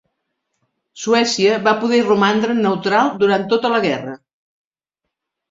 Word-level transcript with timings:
Suècia 1.01 1.59
va 1.67 1.73
poder 1.83 1.99
romandre 2.07 2.57
neutral 2.63 3.13
durant 3.25 3.47
tota 3.53 3.73
la 3.77 3.83
guerra. 3.87 4.17